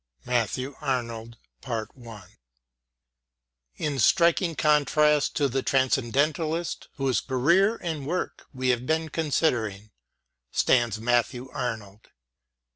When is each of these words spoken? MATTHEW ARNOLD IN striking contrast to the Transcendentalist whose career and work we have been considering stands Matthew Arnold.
MATTHEW 0.25 0.77
ARNOLD 0.81 1.37
IN 3.77 3.99
striking 3.99 4.55
contrast 4.55 5.35
to 5.35 5.47
the 5.47 5.61
Transcendentalist 5.61 6.87
whose 6.95 7.21
career 7.21 7.75
and 7.83 8.07
work 8.07 8.47
we 8.51 8.69
have 8.69 8.87
been 8.87 9.09
considering 9.09 9.91
stands 10.51 10.99
Matthew 10.99 11.49
Arnold. 11.51 12.09